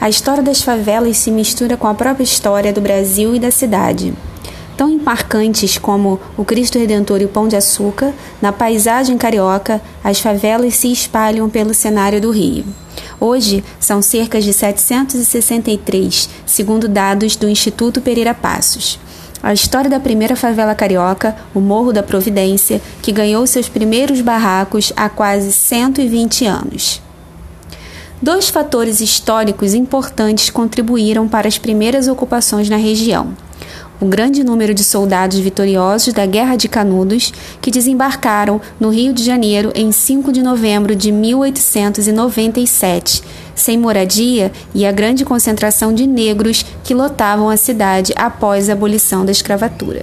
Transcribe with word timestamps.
a 0.00 0.08
história 0.08 0.42
das 0.42 0.62
favelas 0.62 1.18
se 1.18 1.30
mistura 1.30 1.76
com 1.76 1.86
a 1.86 1.92
própria 1.92 2.24
história 2.24 2.72
do 2.72 2.80
Brasil 2.80 3.34
e 3.34 3.38
da 3.38 3.50
cidade. 3.50 4.14
Tão 4.74 4.96
marcantes 4.96 5.76
como 5.76 6.18
o 6.38 6.44
Cristo 6.44 6.78
Redentor 6.78 7.20
e 7.20 7.26
o 7.26 7.28
Pão 7.28 7.46
de 7.46 7.54
Açúcar, 7.54 8.14
na 8.40 8.50
paisagem 8.50 9.18
carioca, 9.18 9.78
as 10.02 10.18
favelas 10.18 10.74
se 10.76 10.90
espalham 10.90 11.50
pelo 11.50 11.74
cenário 11.74 12.18
do 12.18 12.30
Rio. 12.30 12.64
Hoje, 13.20 13.62
são 13.78 14.00
cerca 14.00 14.40
de 14.40 14.54
763, 14.54 16.30
segundo 16.46 16.88
dados 16.88 17.36
do 17.36 17.46
Instituto 17.46 18.00
Pereira 18.00 18.32
Passos. 18.32 18.98
A 19.42 19.52
história 19.52 19.90
da 19.90 20.00
primeira 20.00 20.34
favela 20.34 20.74
carioca, 20.74 21.36
o 21.54 21.60
Morro 21.60 21.92
da 21.92 22.02
Providência, 22.02 22.80
que 23.02 23.12
ganhou 23.12 23.46
seus 23.46 23.68
primeiros 23.68 24.22
barracos 24.22 24.94
há 24.96 25.10
quase 25.10 25.52
120 25.52 26.46
anos. 26.46 27.02
Dois 28.22 28.50
fatores 28.50 29.00
históricos 29.00 29.72
importantes 29.72 30.50
contribuíram 30.50 31.26
para 31.26 31.48
as 31.48 31.56
primeiras 31.56 32.06
ocupações 32.06 32.68
na 32.68 32.76
região. 32.76 33.34
O 33.98 34.04
grande 34.04 34.44
número 34.44 34.74
de 34.74 34.84
soldados 34.84 35.38
vitoriosos 35.38 36.12
da 36.12 36.26
Guerra 36.26 36.54
de 36.54 36.68
Canudos 36.68 37.32
que 37.62 37.70
desembarcaram 37.70 38.60
no 38.78 38.90
Rio 38.90 39.14
de 39.14 39.24
Janeiro 39.24 39.72
em 39.74 39.90
5 39.90 40.32
de 40.32 40.42
novembro 40.42 40.94
de 40.94 41.10
1897, 41.10 43.22
sem 43.54 43.78
moradia 43.78 44.52
e 44.74 44.84
a 44.84 44.92
grande 44.92 45.24
concentração 45.24 45.94
de 45.94 46.06
negros 46.06 46.62
que 46.84 46.92
lotavam 46.92 47.48
a 47.48 47.56
cidade 47.56 48.12
após 48.16 48.68
a 48.68 48.74
abolição 48.74 49.24
da 49.24 49.32
escravatura. 49.32 50.02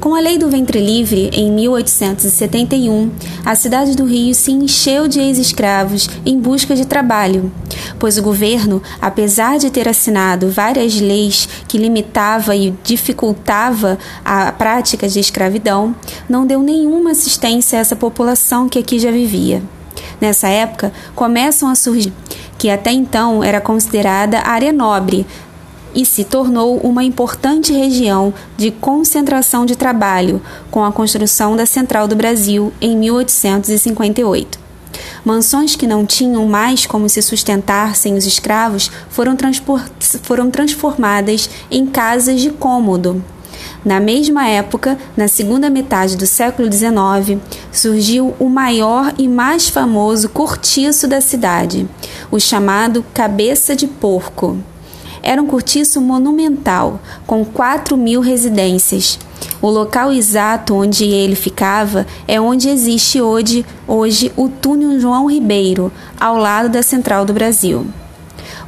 Com 0.00 0.14
a 0.14 0.20
Lei 0.20 0.38
do 0.38 0.48
Ventre 0.48 0.78
Livre, 0.78 1.30
em 1.32 1.50
1871, 1.50 3.10
a 3.44 3.54
cidade 3.54 3.96
do 3.96 4.04
Rio 4.04 4.34
se 4.34 4.52
encheu 4.52 5.08
de 5.08 5.18
ex-escravos 5.18 6.08
em 6.24 6.38
busca 6.38 6.76
de 6.76 6.84
trabalho, 6.84 7.50
pois 7.98 8.18
o 8.18 8.22
governo, 8.22 8.82
apesar 9.00 9.58
de 9.58 9.70
ter 9.70 9.88
assinado 9.88 10.50
várias 10.50 11.00
leis 11.00 11.48
que 11.66 11.78
limitavam 11.78 12.54
e 12.54 12.74
dificultava 12.84 13.98
a 14.24 14.52
prática 14.52 15.08
de 15.08 15.18
escravidão, 15.18 15.96
não 16.28 16.46
deu 16.46 16.62
nenhuma 16.62 17.12
assistência 17.12 17.78
a 17.78 17.80
essa 17.80 17.96
população 17.96 18.68
que 18.68 18.78
aqui 18.78 18.98
já 18.98 19.10
vivia. 19.10 19.62
Nessa 20.20 20.48
época, 20.48 20.92
começam 21.14 21.68
a 21.68 21.74
surgir 21.74 22.12
que 22.58 22.70
até 22.70 22.90
então 22.90 23.44
era 23.44 23.60
considerada 23.60 24.40
área 24.40 24.72
nobre, 24.72 25.26
e 25.96 26.04
se 26.04 26.22
tornou 26.22 26.76
uma 26.78 27.02
importante 27.02 27.72
região 27.72 28.32
de 28.56 28.70
concentração 28.70 29.64
de 29.64 29.74
trabalho 29.74 30.42
com 30.70 30.84
a 30.84 30.92
construção 30.92 31.56
da 31.56 31.64
Central 31.64 32.06
do 32.06 32.14
Brasil 32.14 32.72
em 32.80 32.94
1858. 32.96 34.66
Mansões 35.24 35.74
que 35.74 35.86
não 35.86 36.06
tinham 36.06 36.46
mais 36.46 36.86
como 36.86 37.08
se 37.08 37.20
sustentar 37.20 37.96
sem 37.96 38.14
os 38.14 38.26
escravos 38.26 38.90
foram, 39.08 39.36
foram 40.22 40.50
transformadas 40.50 41.50
em 41.70 41.86
casas 41.86 42.40
de 42.40 42.50
cômodo. 42.50 43.24
Na 43.84 44.00
mesma 44.00 44.48
época, 44.48 44.98
na 45.16 45.28
segunda 45.28 45.70
metade 45.70 46.16
do 46.16 46.26
século 46.26 46.70
XIX, 46.70 47.40
surgiu 47.72 48.34
o 48.38 48.48
maior 48.48 49.14
e 49.16 49.28
mais 49.28 49.68
famoso 49.68 50.28
cortiço 50.28 51.06
da 51.06 51.20
cidade, 51.20 51.88
o 52.30 52.38
chamado 52.38 53.04
Cabeça 53.14 53.76
de 53.76 53.86
Porco. 53.86 54.58
Era 55.22 55.42
um 55.42 55.46
cortiço 55.46 56.00
monumental, 56.00 57.00
com 57.26 57.44
4 57.44 57.96
mil 57.96 58.20
residências. 58.20 59.18
O 59.60 59.68
local 59.68 60.12
exato 60.12 60.74
onde 60.74 61.04
ele 61.04 61.34
ficava 61.34 62.06
é 62.28 62.40
onde 62.40 62.68
existe 62.68 63.20
hoje, 63.20 63.66
hoje 63.86 64.32
o 64.36 64.48
túnel 64.48 65.00
João 65.00 65.30
Ribeiro, 65.30 65.92
ao 66.18 66.36
lado 66.36 66.68
da 66.68 66.82
Central 66.82 67.24
do 67.24 67.32
Brasil. 67.32 67.86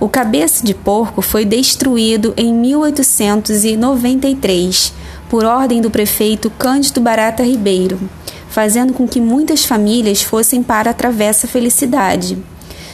O 0.00 0.08
cabeça 0.08 0.64
de 0.64 0.74
porco 0.74 1.20
foi 1.20 1.44
destruído 1.44 2.32
em 2.36 2.54
1893 2.54 4.92
por 5.28 5.44
ordem 5.44 5.80
do 5.80 5.90
prefeito 5.90 6.50
Cândido 6.50 7.00
Barata 7.00 7.42
Ribeiro, 7.42 7.98
fazendo 8.48 8.92
com 8.92 9.06
que 9.06 9.20
muitas 9.20 9.64
famílias 9.64 10.22
fossem 10.22 10.62
para 10.62 10.90
a 10.90 10.94
Travessa 10.94 11.46
Felicidade. 11.46 12.38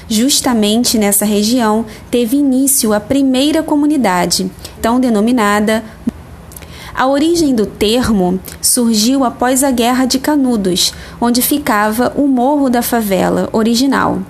Justamente 0.09 0.99
nessa 0.99 1.25
região 1.25 1.87
teve 2.11 2.37
início 2.37 2.93
a 2.93 3.01
primeira 3.01 3.63
comunidade, 3.63 4.51
tão 4.81 5.01
denominada. 5.01 5.83
A 6.95 7.07
origem 7.07 7.55
do 7.55 7.67
termo 7.67 8.39
surgiu 8.61 9.25
após 9.25 9.65
a 9.65 9.71
Guerra 9.71 10.05
de 10.05 10.19
Canudos, 10.19 10.93
onde 11.21 11.43
ficava 11.43 12.13
o 12.15 12.29
Morro 12.29 12.71
da 12.71 12.83
Favela 12.83 13.49
original, 13.53 14.21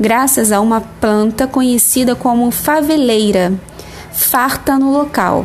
graças 0.00 0.50
a 0.50 0.60
uma 0.60 0.80
planta 0.80 1.46
conhecida 1.46 2.16
como 2.16 2.50
faveleira, 2.50 3.52
farta 4.12 4.76
no 4.78 4.90
local. 4.90 5.44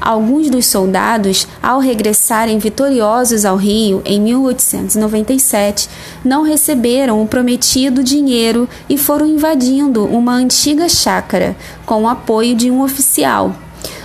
Alguns 0.00 0.48
dos 0.48 0.66
soldados, 0.66 1.46
ao 1.62 1.80
regressarem 1.80 2.58
vitoriosos 2.58 3.44
ao 3.44 3.56
Rio 3.56 4.00
em 4.04 4.20
1897, 4.20 5.88
não 6.24 6.42
receberam 6.42 7.22
o 7.22 7.26
prometido 7.26 8.02
dinheiro 8.02 8.68
e 8.88 8.96
foram 8.96 9.26
invadindo 9.26 10.04
uma 10.04 10.34
antiga 10.34 10.88
chácara 10.88 11.56
com 11.84 12.04
o 12.04 12.08
apoio 12.08 12.54
de 12.54 12.70
um 12.70 12.82
oficial. 12.82 13.54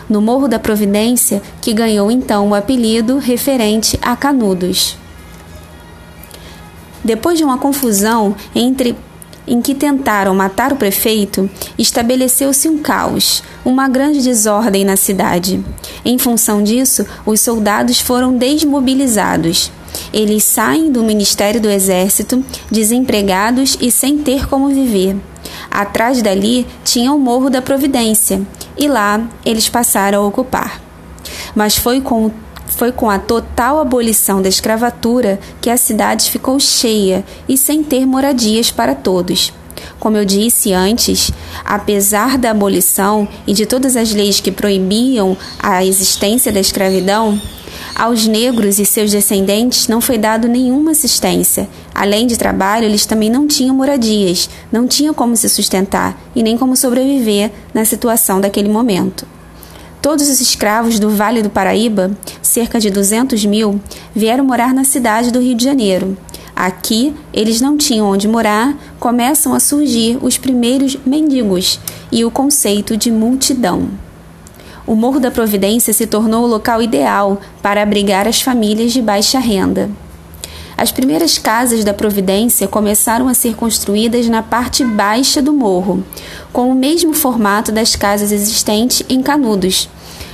No 0.09 0.21
Morro 0.21 0.47
da 0.47 0.59
Providência, 0.59 1.41
que 1.61 1.73
ganhou 1.73 2.11
então 2.11 2.49
o 2.49 2.55
apelido 2.55 3.17
referente 3.19 3.97
a 4.01 4.15
Canudos. 4.15 4.97
Depois 7.03 7.37
de 7.37 7.43
uma 7.43 7.57
confusão 7.57 8.35
entre 8.55 8.95
em 9.47 9.61
que 9.61 9.75
tentaram 9.75 10.33
matar 10.33 10.71
o 10.71 10.75
prefeito, 10.75 11.49
estabeleceu-se 11.77 12.67
um 12.69 12.77
caos, 12.77 13.43
uma 13.65 13.87
grande 13.87 14.21
desordem 14.21 14.85
na 14.85 14.95
cidade. 14.95 15.63
Em 16.03 16.17
função 16.17 16.63
disso, 16.63 17.05
os 17.25 17.39
soldados 17.39 17.99
foram 17.99 18.35
desmobilizados. 18.37 19.71
Eles 20.11 20.43
saem 20.43 20.91
do 20.91 21.03
Ministério 21.03 21.61
do 21.61 21.69
Exército, 21.69 22.43
desempregados 22.71 23.77
e 23.79 23.91
sem 23.91 24.17
ter 24.17 24.47
como 24.47 24.69
viver. 24.69 25.15
Atrás 25.69 26.21
dali 26.21 26.65
tinha 26.83 27.13
o 27.13 27.19
Morro 27.19 27.49
da 27.49 27.61
Providência, 27.61 28.41
e 28.77 28.87
lá 28.87 29.27
eles 29.45 29.69
passaram 29.69 30.23
a 30.23 30.27
ocupar. 30.27 30.81
Mas 31.55 31.77
foi 31.77 32.01
com 32.01 32.25
o 32.25 32.33
foi 32.73 32.91
com 32.91 33.09
a 33.09 33.19
total 33.19 33.79
abolição 33.79 34.41
da 34.41 34.49
escravatura 34.49 35.39
que 35.61 35.69
a 35.69 35.77
cidade 35.77 36.29
ficou 36.29 36.59
cheia 36.59 37.23
e 37.47 37.57
sem 37.57 37.83
ter 37.83 38.05
moradias 38.05 38.71
para 38.71 38.95
todos. 38.95 39.53
Como 39.99 40.17
eu 40.17 40.25
disse 40.25 40.73
antes, 40.73 41.31
apesar 41.63 42.37
da 42.37 42.51
abolição 42.51 43.27
e 43.47 43.53
de 43.53 43.65
todas 43.65 43.95
as 43.95 44.11
leis 44.11 44.39
que 44.39 44.51
proibiam 44.51 45.37
a 45.59 45.85
existência 45.85 46.51
da 46.51 46.59
escravidão, 46.59 47.39
aos 47.95 48.25
negros 48.27 48.79
e 48.79 48.85
seus 48.85 49.11
descendentes 49.11 49.87
não 49.87 50.01
foi 50.01 50.17
dado 50.17 50.47
nenhuma 50.47 50.91
assistência. 50.91 51.69
Além 51.93 52.25
de 52.25 52.37
trabalho, 52.37 52.85
eles 52.85 53.05
também 53.05 53.29
não 53.29 53.47
tinham 53.47 53.75
moradias, 53.75 54.49
não 54.71 54.87
tinham 54.87 55.13
como 55.13 55.37
se 55.37 55.47
sustentar 55.47 56.19
e 56.35 56.41
nem 56.41 56.57
como 56.57 56.75
sobreviver 56.75 57.51
na 57.73 57.85
situação 57.85 58.41
daquele 58.41 58.69
momento. 58.69 59.32
Todos 60.03 60.27
os 60.27 60.41
escravos 60.41 60.99
do 60.99 61.09
Vale 61.09 61.41
do 61.41 61.49
Paraíba, 61.49 62.11
cerca 62.41 62.77
de 62.77 62.89
200 62.89 63.45
mil, 63.45 63.79
vieram 64.13 64.43
morar 64.43 64.73
na 64.73 64.83
cidade 64.83 65.31
do 65.31 65.39
Rio 65.39 65.55
de 65.55 65.63
Janeiro. 65.63 66.17
Aqui, 66.53 67.15
eles 67.31 67.61
não 67.61 67.77
tinham 67.77 68.09
onde 68.09 68.27
morar, 68.27 68.75
começam 68.99 69.53
a 69.53 69.61
surgir 69.61 70.17
os 70.21 70.37
primeiros 70.37 70.97
mendigos 71.05 71.79
e 72.11 72.25
o 72.25 72.29
conceito 72.29 72.97
de 72.97 73.09
multidão. 73.09 73.91
O 74.85 74.93
Morro 74.93 75.21
da 75.21 75.31
Providência 75.31 75.93
se 75.93 76.05
tornou 76.05 76.43
o 76.43 76.47
local 76.47 76.81
ideal 76.81 77.39
para 77.61 77.81
abrigar 77.81 78.27
as 78.27 78.41
famílias 78.41 78.91
de 78.91 79.01
baixa 79.01 79.39
renda. 79.39 79.89
As 80.75 80.91
primeiras 80.91 81.37
casas 81.37 81.85
da 81.85 81.93
Providência 81.93 82.67
começaram 82.67 83.29
a 83.29 83.33
ser 83.33 83.55
construídas 83.55 84.27
na 84.27 84.43
parte 84.43 84.83
baixa 84.83 85.41
do 85.41 85.53
morro, 85.53 86.03
com 86.53 86.69
o 86.69 86.75
mesmo 86.75 87.13
formato 87.13 87.71
das 87.71 87.95
casas 87.95 88.31
existentes 88.31 89.03
em 89.09 89.21
Canudos. 89.23 89.89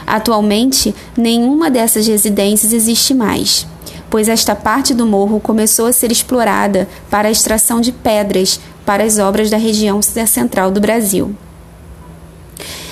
Atualmente, 0.05 0.93
nenhuma 1.17 1.71
dessas 1.71 2.05
residências 2.05 2.73
existe 2.73 3.13
mais, 3.13 3.65
pois 4.09 4.27
esta 4.27 4.53
parte 4.53 4.93
do 4.93 5.05
morro 5.05 5.39
começou 5.39 5.85
a 5.85 5.93
ser 5.93 6.11
explorada 6.11 6.89
para 7.09 7.29
a 7.29 7.31
extração 7.31 7.79
de 7.79 7.93
pedras 7.93 8.59
para 8.85 9.03
as 9.03 9.17
obras 9.17 9.49
da 9.49 9.57
região 9.57 10.01
central 10.01 10.69
do 10.69 10.81
Brasil. 10.81 11.33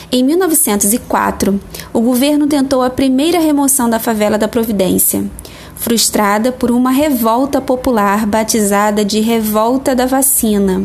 Em 0.10 0.24
1904, 0.24 1.60
o 1.92 2.00
governo 2.00 2.48
tentou 2.48 2.82
a 2.82 2.90
primeira 2.90 3.40
remoção 3.40 3.90
da 3.90 4.00
favela 4.00 4.38
da 4.38 4.48
Providência 4.48 5.30
frustrada 5.78 6.52
por 6.52 6.72
uma 6.72 6.92
revolta 6.92 7.62
popular 7.62 8.26
batizada 8.26 9.06
de 9.06 9.20
Revolta 9.20 9.96
da 9.96 10.06
Vacina, 10.06 10.84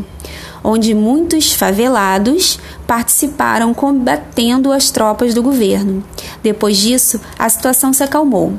onde 0.62 0.94
muitos 0.94 1.52
favelados 1.52 2.58
participaram 2.86 3.74
combatendo 3.74 4.72
as 4.72 4.90
tropas 4.90 5.34
do 5.34 5.42
governo. 5.42 6.04
Depois 6.42 6.76
disso, 6.76 7.20
a 7.38 7.48
situação 7.48 7.92
se 7.92 8.02
acalmou. 8.02 8.54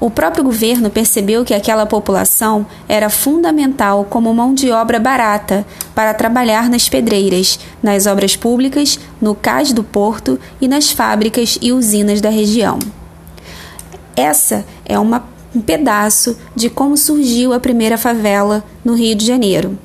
O 0.00 0.10
próprio 0.10 0.44
governo 0.44 0.90
percebeu 0.90 1.44
que 1.44 1.54
aquela 1.54 1.86
população 1.86 2.66
era 2.88 3.10
fundamental 3.10 4.04
como 4.08 4.32
mão 4.34 4.54
de 4.54 4.70
obra 4.70 4.98
barata 4.98 5.66
para 5.94 6.14
trabalhar 6.14 6.68
nas 6.68 6.88
pedreiras, 6.88 7.58
nas 7.82 8.06
obras 8.06 8.36
públicas, 8.36 8.98
no 9.20 9.34
cais 9.34 9.72
do 9.72 9.84
porto 9.84 10.38
e 10.60 10.68
nas 10.68 10.90
fábricas 10.90 11.58
e 11.60 11.72
usinas 11.72 12.20
da 12.20 12.30
região. 12.30 12.78
Essa 14.16 14.64
é 14.84 14.98
uma, 14.98 15.24
um 15.54 15.60
pedaço 15.60 16.36
de 16.54 16.70
como 16.70 16.96
surgiu 16.96 17.52
a 17.52 17.60
primeira 17.60 17.98
favela 17.98 18.64
no 18.84 18.94
Rio 18.94 19.14
de 19.14 19.26
Janeiro. 19.26 19.78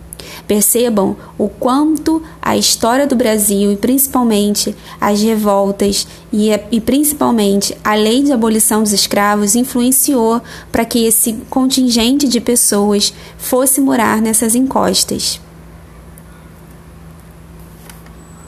Percebam 0.47 1.15
o 1.37 1.47
quanto 1.47 2.21
a 2.41 2.57
história 2.57 3.07
do 3.07 3.15
Brasil 3.15 3.71
e 3.71 3.77
principalmente 3.77 4.75
as 4.99 5.21
revoltas 5.21 6.07
e, 6.31 6.49
e 6.71 6.79
principalmente 6.79 7.75
a 7.83 7.95
lei 7.95 8.23
de 8.23 8.31
abolição 8.31 8.83
dos 8.83 8.93
escravos 8.93 9.55
influenciou 9.55 10.41
para 10.71 10.85
que 10.85 11.05
esse 11.05 11.33
contingente 11.49 12.27
de 12.27 12.39
pessoas 12.39 13.13
fosse 13.37 13.81
morar 13.81 14.21
nessas 14.21 14.55
encostas. 14.55 15.39